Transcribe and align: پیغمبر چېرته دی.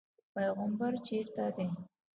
پیغمبر 0.35 0.93
چېرته 1.07 1.45
دی. 1.55 1.67